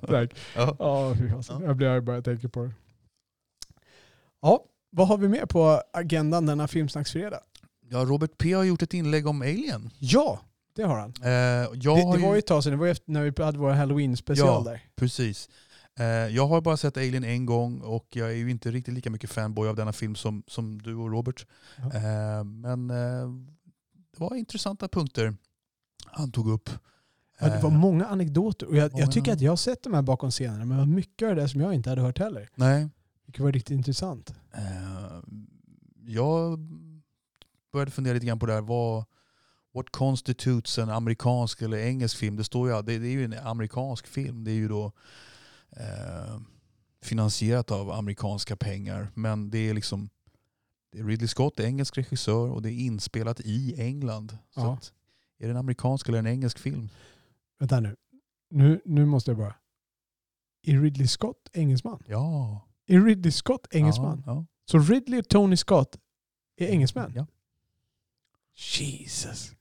[0.09, 0.35] Tack.
[0.57, 0.77] ja.
[0.79, 1.15] Ja.
[1.63, 2.73] Jag blir arg bara jag tänker på det.
[4.43, 7.41] Ja, vad har vi med på agendan denna Filmsnacksfredag?
[7.91, 9.91] ja, Robert P har gjort ett inlägg om Alien.
[9.99, 10.41] Ja,
[10.77, 11.15] det har han.
[11.23, 13.43] Eh, jag Det, har det var ju ett tag sedan, det var efter när vi
[13.45, 14.71] hade vår halloween special Ja.
[14.71, 14.81] där.
[14.97, 15.49] precis.
[15.99, 19.11] Eh, jag har bara sett Alien en gång och jag är ju inte riktigt lika
[19.11, 21.47] mycket fanboy av denna film som, som du och Robert.
[21.77, 21.85] Ja.
[21.85, 23.29] Eh, men eh,
[24.13, 25.37] det var intressanta punkter
[26.07, 26.71] han tog upp.
[27.43, 28.67] Ja, det var Eh, många anekdoter.
[28.67, 29.05] Och jag, många.
[29.05, 31.37] jag tycker att jag har sett de här bakom scenerna, men det var mycket av
[31.37, 32.49] det som jag inte hade hört heller.
[32.55, 32.89] nej,
[33.27, 34.35] Vilket var riktigt intressant.
[34.55, 35.21] Eh,
[36.07, 36.59] jag
[37.73, 38.61] började fundera lite grann på det här.
[38.61, 39.05] Vad,
[39.75, 42.37] what constitutes en amerikansk eller engelsk film?
[42.37, 44.45] Det, står ju, det, det är ju en amerikansk film.
[44.45, 44.93] Det är ju då
[45.77, 46.41] eh,
[47.03, 49.09] finansierat av amerikanska pengar.
[49.15, 50.09] Men det är liksom
[50.93, 54.39] det är Ridley Scott, är engelsk regissör och det är inspelat i England.
[54.55, 54.75] Så Ja.
[54.75, 54.93] att,
[55.39, 56.89] är det en amerikansk eller en engelsk film?
[57.63, 57.97] Vänta nu.
[58.51, 59.55] Nu, nu måste jag bara.
[60.67, 62.03] Är Ridley Scott engelsman?
[62.07, 62.61] Ja.
[62.87, 64.23] Är Ridley Scott engelsman?
[64.27, 65.97] Ja, Så Ridley och Tony Scott
[66.57, 67.13] är engelsmän?
[67.15, 67.27] ja.
[68.79, 69.53] Jesus.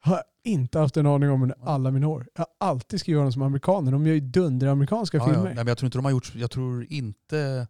[0.00, 2.28] Har jag inte haft en aning om under alla mina år.
[2.34, 3.92] Jag har alltid skrivit dem som amerikaner.
[3.92, 5.32] De gör ju dunderamerikanska Ja, ja.
[5.32, 5.44] filmer.
[5.44, 7.68] Nej, men jag tror inte de har gjort, jag tror inte,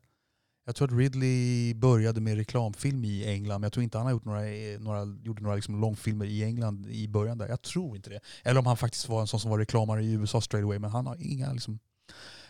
[0.64, 4.12] jag tror att Ridley började med reklamfilm i England, men jag tror inte han har
[4.12, 4.40] gjort några,
[4.78, 7.48] några, gjorde några liksom långfilmer i England i början där.
[7.48, 8.20] Jag tror inte det.
[8.42, 10.90] Eller om han faktiskt var en sån som var reklamare i USA straight away, men
[10.90, 11.78] han har inga liksom,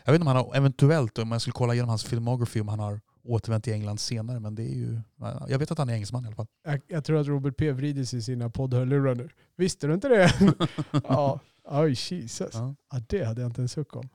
[0.05, 2.69] jag vet inte om han har, eventuellt om jag skulle kolla igenom hans filmografi om
[2.69, 5.01] han har återvänt till England senare, men det är ju,
[5.49, 6.47] jag vet att han är engelsman i alla fall.
[6.65, 9.29] Jag, jag tror att Robert P vrider sig i sina poddhörlurar nu.
[9.57, 10.33] Visste du inte det?
[11.05, 11.41] ja.
[11.65, 12.51] Oj, Jesus.
[12.53, 12.75] Ja.
[12.93, 14.09] Ja, det hade jag inte en suck om.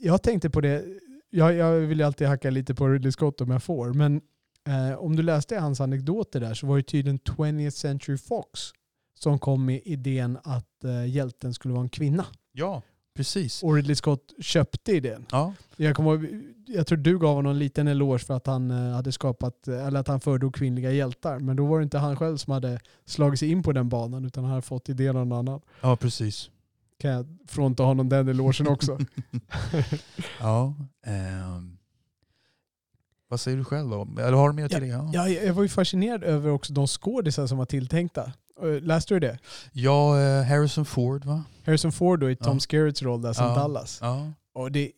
[0.00, 0.84] Jag tänkte på det,
[1.32, 4.20] jag, jag vill ju alltid hacka lite på Ridley Scott om jag får, men
[4.68, 8.60] eh, om du läste hans anekdoter där så var det tydligen 20th Century Fox
[9.18, 12.26] som kom med idén att eh, hjälten skulle vara en kvinna.
[12.52, 12.82] ja,
[13.16, 13.62] precis.
[13.62, 15.26] Och Ridley Scott köpte idén.
[15.30, 18.94] Ja, Jag, kommer, jag tror du gav honom en liten eloge för att han eh,
[18.94, 21.38] hade skapat, eller att han föredrog kvinnliga hjältar.
[21.38, 24.24] Men då var det inte han själv som hade slagit sig in på den banan
[24.24, 25.60] utan han hade fått idén av någon annan.
[25.80, 26.50] ja precis.
[27.02, 28.98] Kan jag fronta honom den elogen också.
[30.40, 30.74] ja.
[31.06, 31.78] ehm.
[33.28, 34.08] vad säger du själv då?
[34.20, 35.10] Eller har du mer att Ja, tillägga?
[35.12, 38.32] Ja, jag var ju fascinerad över också de skådisar som var tilltänkta.
[38.62, 39.38] Eh, Läste du det?
[39.72, 41.44] Ja, eh, Harrison Ford va?
[41.66, 42.60] Harrison Ford då i Tom Ja.
[42.60, 43.54] Skerritts roll där som Ja.
[43.54, 43.98] Dallas.
[44.02, 44.32] Ja.
[44.54, 44.92] Och det,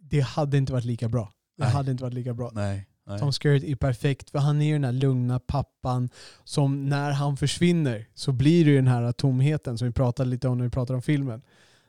[0.00, 1.32] det hade inte varit lika bra.
[1.56, 1.72] Det Nej.
[1.72, 2.50] hade inte varit lika bra.
[2.54, 2.86] Nej.
[3.10, 3.18] Nej.
[3.18, 6.08] Tom Skerritt är perfekt för han är ju den här lugna pappan
[6.44, 10.48] som när han försvinner så blir det ju den här tomheten som vi pratade lite
[10.48, 11.42] om när vi pratade om filmen.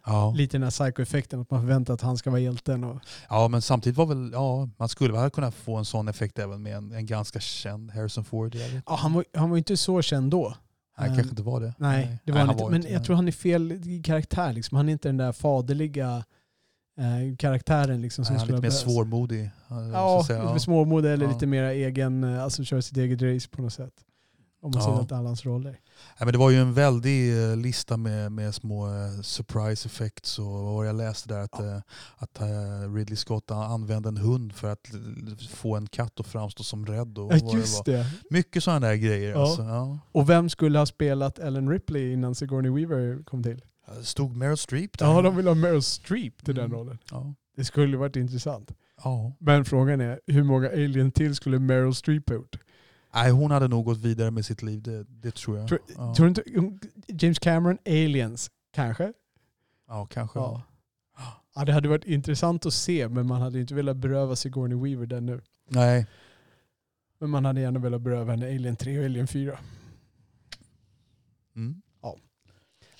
[0.06, 0.34] Ja.
[0.38, 2.84] Lite den här psycho-effekten att man förväntar att han ska vara hjälten.
[2.84, 6.40] Och, ja, men samtidigt var väl, ja, man skulle väl kunna få en sån effekt
[6.40, 8.56] även med en, en ganska känd Harrison Ford.
[8.56, 10.56] Ja, han, var, han var ju inte så känd då.
[10.98, 11.74] Nej, Ehm, kanske inte var det.
[11.78, 12.66] Nej, det var han inte.
[12.66, 14.54] Men inte, jag tror han är fel karaktär.
[14.54, 14.78] Liksom.
[14.78, 16.24] Han är inte den där faderliga
[17.02, 19.42] eh, karaktären liksom, som Nej, han är skulle lite mer svårmodig.
[19.44, 19.50] eh,
[19.94, 20.40] Ja, att säga.
[20.42, 21.32] lite mer småmodig eller Ja.
[21.32, 23.94] lite mer egen, eh, alltså kör sitt eget race på något sätt.
[24.64, 24.98] Om man Ja.
[25.00, 25.72] ser till alla hans roller.
[25.72, 25.80] Nej,
[26.20, 30.46] men det var ju en väldig eh, lista med, med små eh, surprise effects och
[30.46, 31.78] vad var det jag läste där att, eh,
[32.18, 34.90] att eh, Ridley Scott an- använde en hund för att
[35.50, 37.18] få en katt att framstå som rädd.
[37.18, 37.94] Och Ja, det just var.
[37.94, 38.06] det.
[38.30, 39.32] Mycket sådana där grejer.
[39.32, 39.42] Ja.
[39.42, 40.00] Alltså, ja.
[40.12, 43.62] Och vem skulle ha spelat Ellen Ripley innan Sigourney Weaver kom till?
[44.04, 45.06] Stod Meryl Streep där?
[45.06, 46.78] Ja, de vill ha Meryl Streep till den Mm.
[46.78, 46.98] rollen.
[47.12, 47.34] Ja.
[47.56, 48.72] Det skulle varit intressant.
[49.04, 49.34] ja.
[49.40, 52.58] Men frågan är, hur många Alien till skulle Meryl Streep ha gjort?
[53.14, 55.68] Nej, hon hade nog gått vidare med sitt liv, det, det tror jag.
[55.68, 56.16] Tror, ja.
[56.16, 56.44] tror inte,
[57.08, 59.14] James Cameron, Aliens, kanske?
[59.88, 60.40] ja, kanske.
[60.40, 60.62] Ja.
[61.56, 61.66] ja.
[61.66, 65.26] Det hade varit intressant att se, men man hade inte velat beröva Sigourney Weaver den
[65.26, 65.42] nu.
[65.68, 66.08] Nej.
[67.20, 69.60] Men man hade gärna velat beröva henne Alien 3 och Alien 4.
[71.56, 71.82] Mm.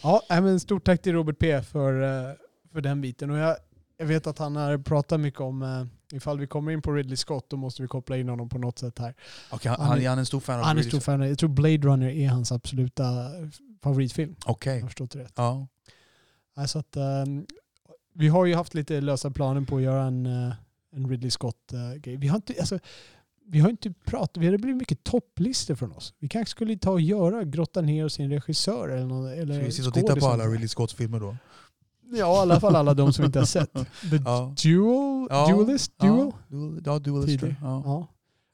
[0.04, 2.36] Ja, men stort tack till Robert P för, eh,
[2.74, 3.30] för den biten.
[3.32, 3.58] Och jag,
[3.98, 7.18] jag vet att han har pratat mycket om, eh, ifall vi kommer in på Ridley
[7.18, 9.16] Scott, då måste vi koppla in honom på något sätt här.
[9.52, 11.28] Okej, han, Han är- han, en stor fan av Han är Ridley stor fan.
[11.30, 13.04] Jag tror Blade Runner är hans absoluta
[13.84, 14.30] favoritfilm.
[14.46, 14.74] Om Okej.
[14.76, 15.34] jag har förstått rätt.
[15.36, 15.68] Ja.
[16.56, 17.46] Alltså att, ehm,
[18.14, 20.54] vi har ju haft lite lösa planer på att göra en, eh,
[20.96, 22.18] en Ridley Scott-grej.
[22.18, 22.80] vi har inte, alltså,
[23.48, 26.14] vi har inte pratat, vi har blivit mycket topplistor från oss.
[26.20, 29.56] Vi kanske skulle ta och göra, grotta ner oss i en regissör eller, någon, eller
[29.56, 30.46] Ska vi sitta och titta på alla.
[30.46, 31.38] Ridley Scotts filmer då?
[32.14, 33.74] Ja, i alla fall alla de som vi inte har sett.
[33.74, 34.56] The Ja.
[34.64, 35.48] Duel, Ja.
[35.48, 36.32] Duelist, Duel.
[36.50, 37.44] Ja, ja Duelist.
[37.44, 37.58] Ja.
[37.62, 38.08] Ja.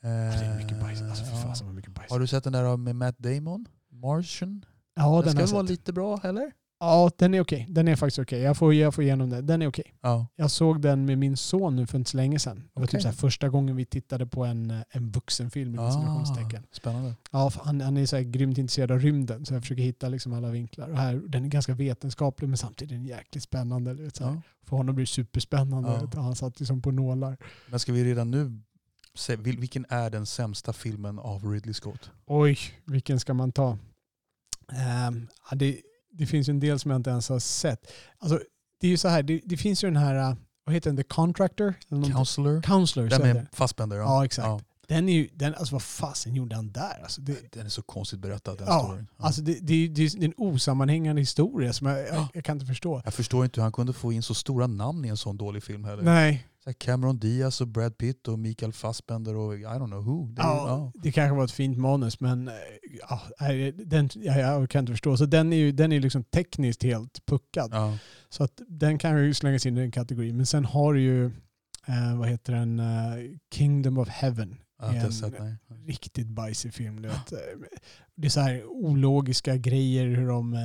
[0.04, 1.02] Eh, Det är mycket bajs.
[1.02, 1.38] Alltså fy ja.
[1.48, 2.12] fasen vad mycket bajs.
[2.12, 3.66] Har du sett den där med Matt Damon?
[3.92, 4.66] Martian?
[4.96, 6.52] Ja, den den ska väl vara lite bra, eller?
[6.80, 7.66] Ja, den är okej.
[7.70, 8.40] Den är faktiskt okej.
[8.42, 9.46] Jag, får, jag får igenom den.
[9.46, 9.94] Den är okej.
[10.02, 10.28] Ja.
[10.36, 12.70] Jag såg den med min son nu för inte så länge sedan.
[12.74, 15.78] Det var typ så här första gången vi tittade på en, eh, en vuxenfilm i
[15.78, 16.26] Ah,
[16.72, 17.16] spännande.
[17.32, 20.34] Ja, han, han är så här grymt intresserad av rymden så jag försöker hitta liksom
[20.34, 20.90] alla vinklar.
[20.90, 23.94] Och här, den är ganska vetenskaplig men samtidigt är den jäkligt spännande.
[23.94, 24.24] Vet, så.
[24.24, 24.42] Ja.
[24.64, 26.10] För honom blir det superspännande.
[26.14, 26.22] Ja.
[26.22, 27.38] Han satt liksom på nålar.
[27.70, 28.62] Men ska vi redan nu
[29.16, 32.12] se, vil- vilken är den sämsta filmen av Ridley Scott?
[32.26, 33.78] Oj, vilken ska man ta?
[35.50, 35.78] Ja, det,
[36.18, 37.92] det finns ju en del som jag inte ens har sett.
[38.20, 38.40] Alltså,
[38.82, 40.98] det är ju så här, det, det finns ju den här, äh, vad heter den?
[40.98, 41.74] The Contractor?
[41.90, 42.62] Counselor.
[42.62, 43.08] Counselor.
[43.08, 43.98] Den med Fassbender.
[43.98, 44.66] Ja, exakt.
[44.88, 47.00] Den är ju, den, alltså vad fasen gjorde han där?
[47.04, 49.08] Alltså det, Den är så konstigt berättad den Ja, storyn.
[49.18, 49.26] Ja.
[49.26, 52.28] alltså det, det, det är en osammanhängande historia som jag, jag, Ja.
[52.34, 53.02] jag kan inte förstå.
[53.06, 55.64] jag förstår inte hur han kunde få in så stora namn i en sån dålig
[55.64, 56.04] film heller.
[56.04, 60.28] Nej, Så Cameron Diaz och Brad Pitt och Mikael Fassbender och I don't know who.
[60.28, 60.92] Det ja, ja.
[61.04, 62.54] det kanske var ett fint manus men eh,
[63.10, 63.22] ja,
[63.86, 65.18] den, ja, jag kan inte förstå.
[65.18, 67.70] Så den är ju den är liksom tekniskt helt puckad.
[67.74, 67.98] Ja.
[68.30, 70.38] Så att den kan ju slängas in i den kategorin.
[70.38, 71.26] Men sen har du ju,
[71.88, 72.86] eh, vad heter den, eh,
[73.54, 74.58] Kingdom of Heaven.
[74.80, 75.34] Jag En- sett.
[75.88, 77.02] Riktigt bajsig film.
[77.02, 77.34] Du vet.
[78.16, 80.54] Det är så här ologiska grejer hur de...
[80.54, 80.60] eh,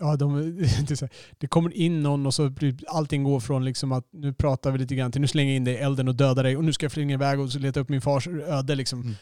[0.00, 0.62] Ja, de,
[1.38, 4.78] det, kommer in någon och så blir allting går från liksom att nu pratar vi
[4.78, 6.72] lite grann till nu slänger jag in dig i elden och dödar dig och nu
[6.72, 8.74] ska jag flyga iväg och så leta upp min fars öde.
[8.74, 9.00] Liksom.
[9.02, 9.14] Mm.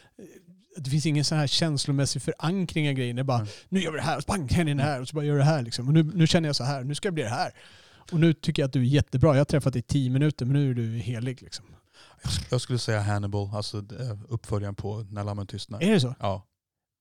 [0.76, 3.16] Det finns ingen sån här känslomässig förankring av grejen.
[3.16, 3.48] Det är bara Mm.
[3.68, 5.38] nu gör vi det här, och så bang, händer det här och så bara gör
[5.38, 5.62] det här.
[5.62, 5.88] Liksom.
[5.88, 7.52] Och nu, nu känner jag så här, nu ska jag bli det här.
[8.12, 9.30] Och nu tycker jag att du är jättebra.
[9.34, 11.42] Jag har träffat dig i tio minuter men nu är du helig.
[11.42, 11.64] Liksom.
[12.22, 15.82] Jag sk- Jag skulle säga Hannibal, alltså eh, uppföljaren på När lammen tystnar.
[15.82, 16.14] Är det så?
[16.20, 16.46] Ja.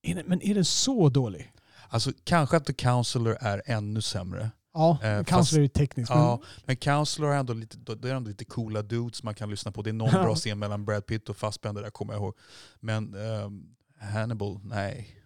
[0.02, 1.52] Är det, men är den så dålig?
[1.88, 4.50] Alltså kanske att The Counselor är ännu sämre.
[4.74, 6.10] Ja, Eh, Counselor är tekniskt.
[6.10, 9.50] Ja, Men, men Counselor är ändå lite, det är ändå lite coola dudes man kan
[9.50, 9.82] lyssna på.
[9.82, 12.34] Det är någon bra scen mellan Brad Pitt och Fassbender där kommer jag ihåg.
[12.80, 13.64] Men ehm,
[14.12, 15.16] Hannibal, nej.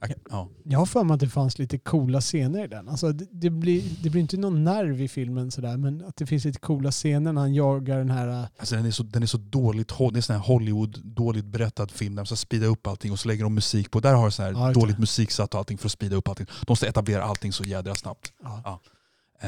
[0.00, 0.48] Jag- Ja.
[0.64, 2.88] jag har för mig att det fanns lite coola scener i den.
[2.88, 6.26] Alltså, det, det, blir, det blir inte någon nerv i filmen sådär, men att det
[6.26, 8.28] finns lite coola scener när han jagar den här...
[8.28, 11.00] äh, Alltså den, är så, den är så dåligt, det är en sån här Hollywood
[11.04, 14.00] dåligt berättad film där de ska speeda upp allting och så lägger de musik på.
[14.00, 16.46] Där har de så här Ja, dåligt musiksatt och allting för att speeda upp allting.
[16.66, 18.32] De ska etablera allting så jädra snabbt.
[18.42, 18.60] Ja.
[18.64, 18.80] Ja.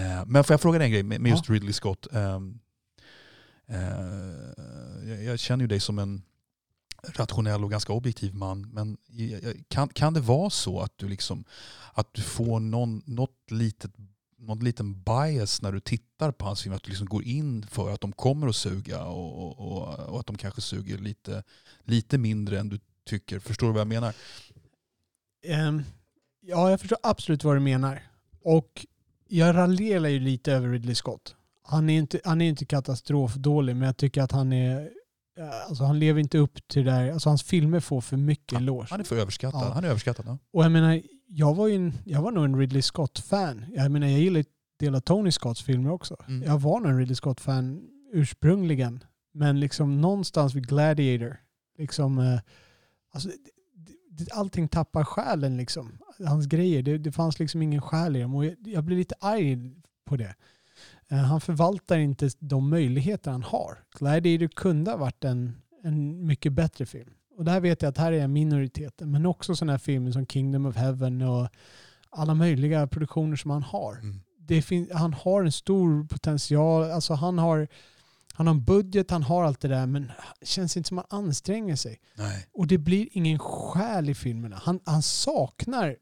[0.01, 1.51] Eh, men får jag fråga dig en grej med, just.
[1.51, 2.07] Ridley Scott?
[2.13, 2.59] Ehm,
[3.69, 6.23] eh, jag känner ju dig som en
[7.03, 8.71] rationell och ganska objektiv man.
[8.73, 8.97] Men
[9.69, 11.45] kan, kan det vara så att du, liksom,
[11.93, 13.93] att du får någon, något litet
[14.41, 17.91] någon liten bias när du tittar på hans film, att du liksom går in för
[17.91, 21.43] att de kommer att suga och, och, och, att de kanske suger lite,
[21.85, 23.39] lite mindre än du tycker.
[23.39, 24.15] Förstår du vad jag menar?
[25.69, 25.83] Um,
[26.41, 28.03] ja, jag förstår absolut vad du menar.
[28.43, 28.87] Och
[29.29, 31.35] jag raljerar ju lite över Ridley Scott.
[31.63, 34.91] Han är inte, han är inte katastrofdålig, men jag tycker att han är...
[35.69, 37.13] Alltså han lever inte upp till det där.
[37.13, 38.87] Alltså hans filmer får för mycket eloge.
[38.91, 39.63] Han är för överskattad.
[39.63, 39.73] Ja.
[39.73, 40.27] Han är överskattad.
[40.29, 40.39] Ja.
[40.53, 43.65] Och jag menar, jag var, ju en, jag var nog en Ridley Scott-fan.
[43.75, 44.45] Jag menar, jag gillar
[44.79, 46.17] del av Tony Scotts filmer också.
[46.29, 46.43] Mm.
[46.43, 49.05] Jag var nog en Ridley Scott-fan ursprungligen.
[49.33, 51.37] Men liksom någonstans vid Gladiator,
[51.79, 52.41] liksom, eh,
[53.13, 53.31] alltså,
[54.33, 55.99] allting tappar själen liksom.
[56.27, 58.35] Hans grejer, det, det fanns liksom ingen själ i dem.
[58.35, 59.59] Och jag, jag blir lite arg
[60.05, 60.35] på det.
[61.11, 63.79] Eh, han förvaltar inte de möjligheter han har.
[63.99, 67.11] Gladiator kunde ha varit en, en mycket bättre film.
[67.37, 69.11] Och där vet jag att här är minoriteten.
[69.11, 71.49] Men också sådana här filmer som Kingdom of Heaven och
[72.11, 73.93] alla möjliga produktioner som han har.
[73.97, 74.21] Mm.
[74.39, 76.91] Det fin- han har en stor potential.
[76.91, 77.69] Alltså han har,
[78.35, 79.87] han har en budget, han har allt det där.
[79.87, 82.01] Men det känns inte som att han anstränger sig.
[82.15, 82.47] Nej.
[82.53, 84.61] Och det blir ingen själ i filmerna.
[84.63, 85.97] Han, han saknar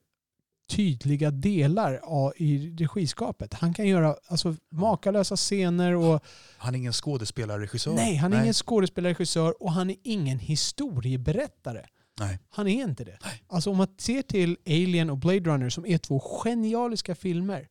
[0.68, 2.00] tydliga delar
[2.36, 3.54] i regiskapet.
[3.54, 6.24] Han kan göra alltså, makalösa scener och
[6.58, 7.94] Han är ingen skådespelare, regissör.
[7.94, 11.84] nej, han är ingen skådespelare, regissör och han är ingen historieberättare.
[12.20, 12.38] Nej.
[12.50, 13.18] Han är inte det.
[13.46, 17.68] Alltså om man ser till Alien och Blade Runner som är två genialiska filmer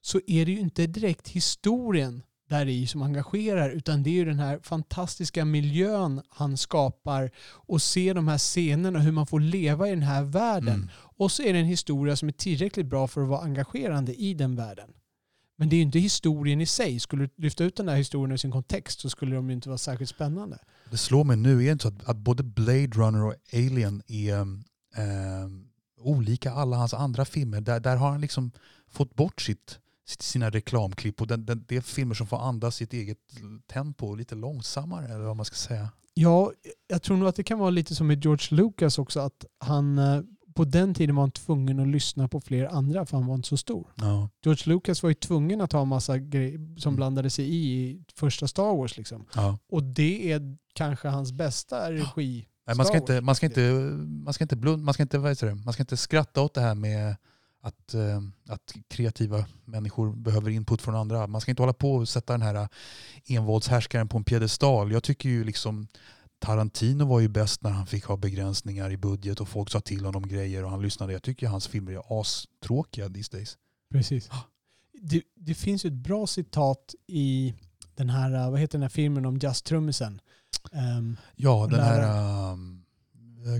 [0.00, 4.24] så är det ju inte direkt historien där i som engagerar utan det är ju
[4.24, 9.88] den här fantastiska miljön han skapar och se de här scenerna hur man får leva
[9.88, 10.74] i den här världen.
[10.74, 10.88] Mm.
[10.94, 14.34] Och så är det en historia som är tillräckligt bra för att vara engagerande i
[14.34, 14.90] den världen.
[15.56, 17.00] Men det är ju inte historien i sig.
[17.00, 19.68] Skulle du lyfta ut den här historien ur sin kontext så skulle de ju inte
[19.68, 20.58] vara särskilt spännande.
[20.90, 24.40] Det slår mig nu, är inte så att, att både Blade Runner och Alien är
[24.40, 25.48] eh,
[25.98, 27.60] olika alla hans andra filmer?
[27.60, 28.50] Där, där har han liksom
[28.88, 32.92] fått bort sitt, sina reklamklipp och den, den, det är filmer som får andas sitt
[32.92, 33.18] eget
[33.72, 35.88] tempo lite långsammare eller vad man ska säga.
[36.14, 36.52] Ja,
[36.88, 39.20] jag tror nog att det kan vara lite som med George Lucas också.
[39.20, 40.20] Att han, eh,
[40.54, 43.48] på den tiden var han tvungen att lyssna på fler andra för han var inte
[43.48, 43.86] så stor.
[43.94, 44.30] Ja.
[44.44, 46.96] George Lucas var ju tvungen att ha massa grejer som Mm.
[46.96, 47.56] blandade sig i
[47.90, 48.96] i första Star Wars.
[48.96, 49.26] Liksom.
[49.34, 49.58] Ja.
[49.68, 52.46] Och det är kanske hans bästa regi.
[52.66, 53.22] Nej, man, ska Star inte, Wars.
[53.24, 53.60] man, ska inte,
[54.24, 55.54] man, ska inte blund, man, ska inte, vad heter det?
[55.54, 57.16] man ska inte skratta åt det här med
[57.66, 61.26] att, eh, att kreativa människor behöver input från andra.
[61.26, 62.68] Man ska inte hålla på och sätta den här
[63.26, 64.92] envåldshärskaren på en piedestal.
[64.92, 65.86] Jag tycker ju liksom
[66.38, 70.04] Tarantino var ju bäst när han fick ha begränsningar i budget och folk sa till
[70.04, 71.12] honom grejer och han lyssnade.
[71.12, 73.58] Jag tycker hans filmer är astråkiga these days.
[73.92, 74.30] Precis.
[75.02, 77.54] Det, det finns ju ett bra citat i
[77.94, 80.20] den här, eh, vad heter den här filmen om jazztrummisen?
[80.72, 82.85] Um, Ja, den här Lära- um, eh,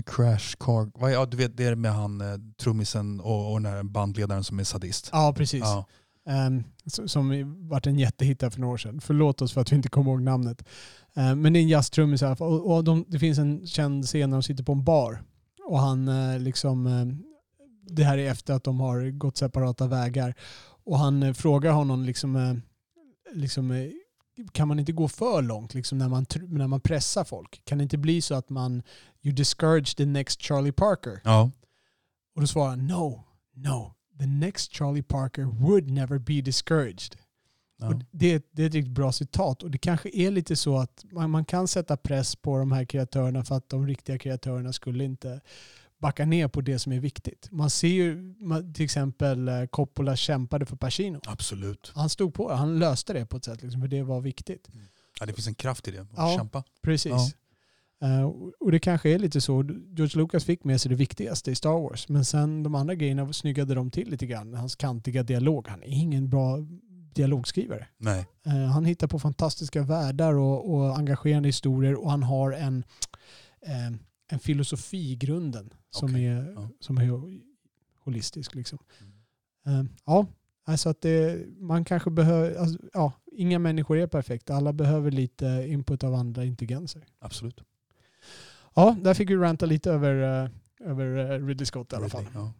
[0.05, 1.09] Crash Car...
[1.11, 4.59] Ja, du vet, det är med han eh, trummisen och, och den här bandledaren som
[4.59, 5.09] är sadist.
[5.11, 5.61] ja, precis.
[5.63, 5.85] Ja.
[6.47, 9.01] Um, som varit en jättehit för några år sedan.
[9.01, 10.63] Förlåt oss för att vi inte kommer ihåg namnet.
[11.17, 12.47] Uh, men det är en jazztrummis i alla fall.
[12.47, 15.23] Och, och de, det finns en känd scen när de sitter på en bar.
[15.65, 17.13] Och han uh, liksom, uh,
[17.89, 20.35] det här är efter att de har gått separata vägar.
[20.85, 22.61] Och han frågar honom liksom,
[23.33, 23.91] liksom
[24.51, 27.61] kan man inte gå för långt liksom när, man, när man pressar folk?
[27.65, 28.83] Kan det inte bli så att man
[29.21, 31.21] you discourage the next Charlie Parker?
[31.23, 31.51] Ja.
[32.35, 33.23] Och då svarar han no,
[33.53, 37.15] no, the next Charlie Parker would never be discouraged.
[37.79, 38.01] Ja.
[38.11, 41.29] Det, det, är ett riktigt bra citat och det kanske är lite så att man,
[41.29, 45.41] man, kan sätta press på de här kreatörerna för att de riktiga kreatörerna skulle inte
[46.01, 47.47] backa ner på det som är viktigt.
[47.51, 48.35] Man ser ju
[48.73, 51.21] till exempel eh, Coppola kämpade för Pacino.
[51.27, 51.91] Absolut.
[51.95, 54.69] Han stod på det, han löste det på ett sätt liksom, för det var viktigt.
[54.73, 54.85] Mm.
[55.19, 56.63] Ja, det finns en kraft i det, att ja, kämpa.
[56.81, 57.11] Precis.
[57.11, 57.31] Ja.
[58.03, 58.25] Uh,
[58.59, 59.63] och det kanske är lite så.
[59.63, 62.09] George Lucas fick med sig det viktigaste i Star Wars.
[62.09, 64.53] Men sen de andra grejerna snyggade de till lite grann.
[64.53, 65.67] Hans kantiga dialog.
[65.67, 66.57] Han är ingen bra
[67.13, 67.87] dialogskrivare.
[67.97, 68.25] Nej.
[68.47, 72.77] Uh, han hittar på fantastiska världar och, och engagerande historier och han har en,
[73.67, 76.25] uh, en filosofi i grunden som, okay.
[76.25, 76.69] är, ja.
[76.79, 77.21] som är
[78.03, 78.55] holistisk.
[78.55, 78.79] Liksom.
[79.65, 79.89] Mm.
[80.05, 80.25] ja,
[80.63, 84.55] alltså att det, man kanske behöver, alltså, ja, inga människor är perfekta.
[84.55, 87.05] Alla behöver lite input av andra intelligenser.
[87.19, 87.61] Absolut.
[88.75, 92.25] Ja, där fick vi ranta lite över, uh, över uh, Ridley Scott i alla fall.
[92.33, 92.53] Ja.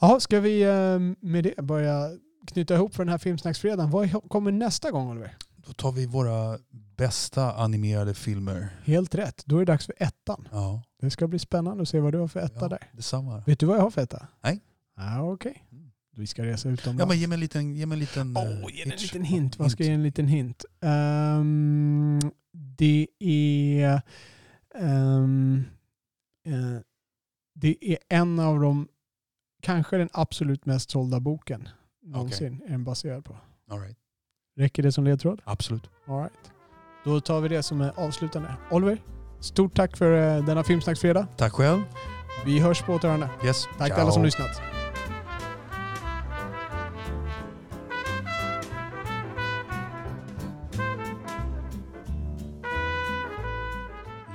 [0.00, 2.10] ja, ska vi uh, med det börja
[2.46, 3.90] knyta ihop för den här Filmsnacksfredagen.
[3.90, 5.36] Vad kommer nästa gång Oliver?
[5.70, 6.58] Då tar vi våra
[6.96, 8.68] bästa animerade filmer.
[8.84, 9.42] Helt rätt.
[9.46, 10.48] Då är det dags för ettan.
[10.52, 10.82] Ja.
[11.00, 12.90] Det ska bli spännande att se vad du har för etta ja, där.
[12.92, 13.42] Detsamma.
[13.46, 14.28] Vet du vad jag har för etta?
[14.40, 14.60] Nej.
[14.96, 15.50] Ah, Okej.
[15.50, 15.78] Okay.
[15.78, 15.90] Mm.
[16.16, 17.00] Vi ska resa utomlands.
[17.00, 19.58] Ja, men ge mig en liten, ge mig en liten, oh, ge en liten hint.
[19.58, 20.64] Vad ska jag ge en liten hint?
[20.80, 22.20] Um,
[22.52, 24.02] det är
[24.74, 25.64] Um,
[26.46, 26.78] uh,
[27.54, 28.88] det är en av de,
[29.62, 31.68] kanske den absolut mest sålda boken
[32.02, 32.66] någonsin okay.
[32.66, 33.36] är den baserad på.
[33.68, 33.99] All right.
[34.60, 35.40] Räcker det som ledtråd?
[35.44, 35.90] Absolut.
[36.06, 36.32] All right.
[37.04, 38.54] Då tar vi det som är avslutande.
[38.70, 39.02] Oliver,
[39.40, 41.26] stort tack för uh, denna Filmsnacksfredag.
[41.36, 41.82] Tack själv.
[42.44, 43.28] Vi hörs på återhörande.
[43.44, 43.64] Yes.
[43.64, 43.86] Tack Ciao.
[43.86, 44.60] till alla som lyssnat.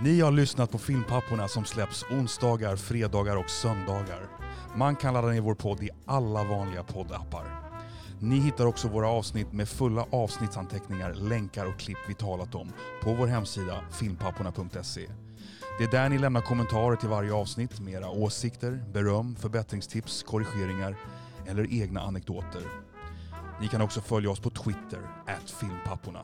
[0.03, 4.29] Ni har lyssnat på Filmpapporna som släpps onsdagar, fredagar och söndagar.
[4.75, 7.64] Man kan ladda ner vår podd i alla vanliga poddappar.
[8.25, 12.71] Ni hittar också våra avsnitt med fulla avsnittsanteckningar, länkar och klipp vi talat om
[13.03, 15.07] på vår hemsida filmpapporna.se.
[15.77, 20.97] Det är där ni lämnar kommentarer till varje avsnitt med era åsikter, beröm, förbättringstips, korrigeringar
[21.47, 22.61] eller egna anekdoter.
[23.61, 24.99] Ni kan också följa oss på Twitter,
[25.59, 26.21] filmpapporna.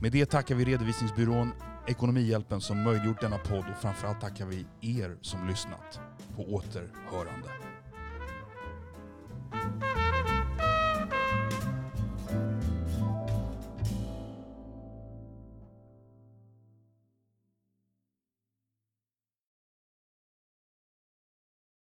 [0.00, 1.52] Med det tackar vi redovisningsbyrån
[1.86, 6.00] Ekonomihjälpen som möjliggjort denna podd och framförallt tackar vi er som lyssnat.
[6.36, 7.48] På återhörande.